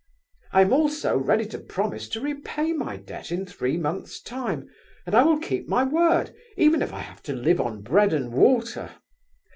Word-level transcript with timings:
I 0.51 0.61
am 0.61 0.73
also 0.73 1.15
ready 1.15 1.45
to 1.45 1.59
promise 1.59 2.09
to 2.09 2.21
repay 2.21 2.73
my 2.73 2.97
debt 2.97 3.31
in 3.31 3.45
three 3.45 3.77
months' 3.77 4.19
time, 4.19 4.67
and 5.05 5.13
I 5.13 5.21
will 5.21 5.37
keep 5.37 5.67
my 5.67 5.83
word, 5.83 6.33
even 6.57 6.81
if 6.81 6.91
I 6.91 7.01
have 7.01 7.21
to 7.21 7.33
live 7.33 7.61
on 7.61 7.83
bread 7.83 8.11
and 8.11 8.33
water. 8.33 8.93